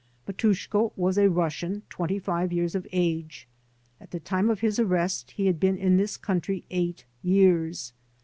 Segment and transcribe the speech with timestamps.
[0.27, 3.47] Matushko was a Russian twenty five years of age.
[3.99, 7.93] At the time of his arrest he had been in this country eight years.